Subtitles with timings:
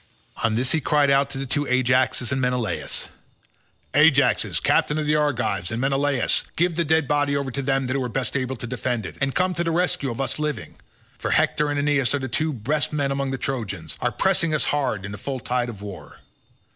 [0.37, 3.09] On this he cried out to the two Ajaxes and Menelaus,
[3.93, 7.95] "Ajaxes captains of the Argives, and Menelaus, give the dead body over to them that
[7.95, 10.77] are best able to defend it, and come to the rescue of us living;
[11.19, 14.55] for Hector and Aeneas who are the two best men among the Trojans, are pressing
[14.55, 16.17] us hard in the full tide of war.